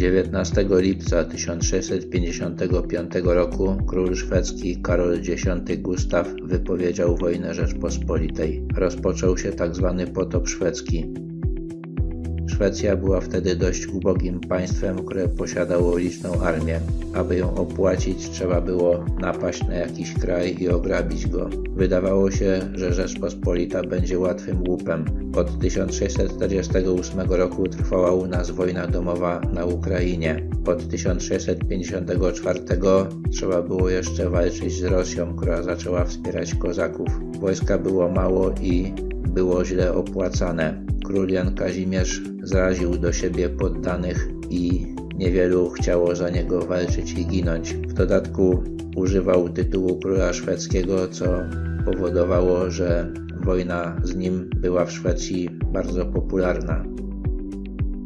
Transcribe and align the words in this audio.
19 0.00 0.80
lipca 0.80 1.24
1655 1.24 3.12
roku 3.24 3.76
król 3.86 4.14
szwedzki 4.14 4.82
Karol 4.82 5.14
X 5.14 5.44
Gustaw 5.78 6.28
wypowiedział 6.42 7.16
wojnę 7.16 7.54
Rzeczpospolitej. 7.54 8.66
Rozpoczął 8.76 9.38
się 9.38 9.52
tzw. 9.52 9.94
Tak 9.98 10.12
potop 10.12 10.48
szwedzki. 10.48 11.29
Szwecja 12.50 12.96
była 12.96 13.20
wtedy 13.20 13.56
dość 13.56 13.86
ubogim 13.86 14.40
państwem, 14.40 15.04
które 15.04 15.28
posiadało 15.28 15.98
liczną 15.98 16.40
armię. 16.40 16.80
Aby 17.14 17.36
ją 17.36 17.54
opłacić, 17.54 18.30
trzeba 18.30 18.60
było 18.60 19.04
napaść 19.20 19.66
na 19.68 19.74
jakiś 19.74 20.14
kraj 20.14 20.56
i 20.60 20.68
ograbić 20.68 21.26
go. 21.26 21.50
Wydawało 21.76 22.30
się, 22.30 22.60
że 22.74 22.94
Rzeczpospolita 22.94 23.82
będzie 23.82 24.18
łatwym 24.18 24.68
łupem. 24.68 25.04
Od 25.36 25.58
1648 25.58 27.32
roku 27.32 27.68
trwała 27.68 28.12
u 28.12 28.26
nas 28.26 28.50
wojna 28.50 28.86
domowa 28.86 29.40
na 29.52 29.64
Ukrainie. 29.64 30.48
Od 30.66 30.88
1654 30.88 32.60
trzeba 33.30 33.62
było 33.62 33.90
jeszcze 33.90 34.30
walczyć 34.30 34.72
z 34.72 34.84
Rosją, 34.84 35.36
która 35.36 35.62
zaczęła 35.62 36.04
wspierać 36.04 36.54
kozaków. 36.54 37.08
Wojska 37.40 37.78
było 37.78 38.08
mało 38.08 38.54
i 38.62 38.92
było 39.28 39.64
źle 39.64 39.94
opłacane. 39.94 40.90
Król 41.10 41.30
Jan 41.30 41.54
Kazimierz 41.54 42.22
zraził 42.42 42.98
do 42.98 43.12
siebie 43.12 43.48
poddanych 43.48 44.28
i 44.50 44.86
niewielu 45.16 45.70
chciało 45.70 46.16
za 46.16 46.30
niego 46.30 46.66
walczyć 46.66 47.12
i 47.12 47.26
ginąć. 47.26 47.74
W 47.74 47.92
dodatku 47.92 48.62
używał 48.96 49.48
tytułu 49.48 49.98
króla 49.98 50.32
szwedzkiego, 50.32 51.08
co 51.08 51.24
powodowało, 51.84 52.70
że 52.70 53.12
wojna 53.44 54.00
z 54.02 54.16
nim 54.16 54.50
była 54.56 54.84
w 54.84 54.92
Szwecji 54.92 55.50
bardzo 55.72 56.06
popularna. 56.06 56.84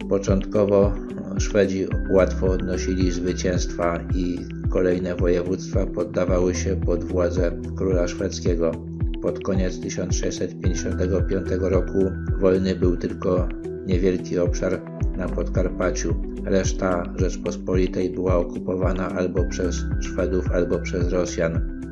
Początkowo 0.08 0.92
Szwedzi 1.38 1.86
łatwo 2.10 2.46
odnosili 2.46 3.10
zwycięstwa 3.10 4.00
i 4.14 4.38
kolejne 4.70 5.16
województwa 5.16 5.86
poddawały 5.86 6.54
się 6.54 6.76
pod 6.76 7.04
władzę 7.04 7.60
króla 7.76 8.08
szwedzkiego. 8.08 8.93
Pod 9.24 9.40
koniec 9.40 9.80
1655 9.80 11.46
roku 11.60 11.98
wolny 12.40 12.74
był 12.74 12.96
tylko 12.96 13.48
niewielki 13.86 14.38
obszar 14.38 14.80
na 15.16 15.28
Podkarpaciu. 15.28 16.14
Reszta 16.44 17.12
Rzeczpospolitej 17.16 18.10
była 18.10 18.36
okupowana 18.36 19.08
albo 19.08 19.44
przez 19.44 19.76
Szwedów, 20.00 20.50
albo 20.52 20.78
przez 20.78 21.12
Rosjan. 21.12 21.82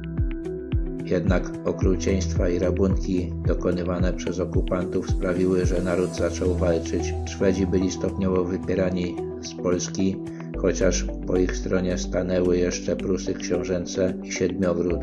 Jednak 1.05 1.53
okrucieństwa 1.65 2.49
i 2.49 2.59
rabunki 2.59 3.33
dokonywane 3.47 4.13
przez 4.13 4.41
okupantów 4.41 5.11
sprawiły, 5.11 5.67
że 5.67 5.83
naród 5.83 6.17
zaczął 6.17 6.55
walczyć. 6.55 7.15
Szwedzi 7.29 7.67
byli 7.67 7.91
stopniowo 7.91 8.45
wypierani 8.45 9.17
z 9.41 9.55
Polski, 9.55 10.17
chociaż 10.59 11.07
po 11.27 11.37
ich 11.37 11.57
stronie 11.57 11.99
stanęły 11.99 12.57
jeszcze 12.57 12.97
Prusy 12.97 13.35
Książęce 13.35 14.15
i 14.23 14.33
Siedmiogród. 14.33 15.01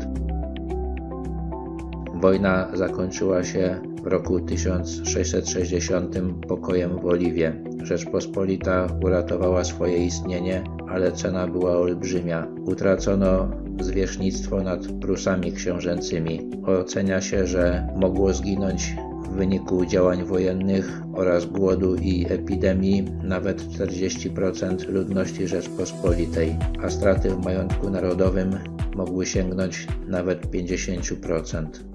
Wojna 2.20 2.70
zakończyła 2.74 3.44
się 3.44 3.80
w 4.02 4.06
roku 4.06 4.40
1660 4.40 6.16
pokojem 6.48 6.98
w 6.98 7.06
Oliwie. 7.06 7.52
Rzeczpospolita 7.82 8.86
uratowała 9.04 9.64
swoje 9.64 10.06
istnienie, 10.06 10.64
ale 10.88 11.12
cena 11.12 11.46
była 11.46 11.76
olbrzymia. 11.76 12.46
Utracono 12.64 13.50
zwierzchnictwo 13.80 14.62
nad 14.62 14.86
Prusami 15.00 15.52
książęcymi. 15.52 16.50
Ocenia 16.66 17.20
się, 17.20 17.46
że 17.46 17.88
mogło 17.96 18.32
zginąć 18.34 18.94
w 19.24 19.28
wyniku 19.28 19.86
działań 19.86 20.24
wojennych 20.24 21.02
oraz 21.14 21.46
głodu 21.46 21.94
i 21.94 22.26
epidemii 22.28 23.04
nawet 23.22 23.62
40% 23.62 24.88
ludności 24.88 25.48
Rzeczpospolitej, 25.48 26.56
a 26.82 26.90
straty 26.90 27.30
w 27.30 27.44
majątku 27.44 27.90
narodowym 27.90 28.50
mogły 28.96 29.26
sięgnąć 29.26 29.86
nawet 30.08 30.46
50%. 30.46 31.89